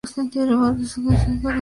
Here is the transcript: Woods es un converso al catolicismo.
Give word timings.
Woods 0.03 0.11
es 0.13 0.17
un 0.17 0.29
converso 0.31 1.01
al 1.01 1.07
catolicismo. 1.09 1.49